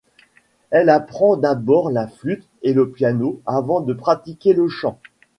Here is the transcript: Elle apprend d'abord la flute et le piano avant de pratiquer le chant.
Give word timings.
Elle 0.71 0.89
apprend 0.89 1.37
d'abord 1.37 1.91
la 1.91 2.07
flute 2.07 2.47
et 2.63 2.73
le 2.73 2.89
piano 2.89 3.39
avant 3.45 3.81
de 3.81 3.93
pratiquer 3.93 4.53
le 4.53 4.67
chant. 4.67 4.99